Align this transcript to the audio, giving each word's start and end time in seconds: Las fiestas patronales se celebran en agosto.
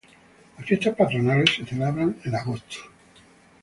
Las 0.57 0.65
fiestas 0.65 0.95
patronales 0.95 1.51
se 1.55 1.63
celebran 1.63 2.17
en 2.23 2.35
agosto. 2.35 2.77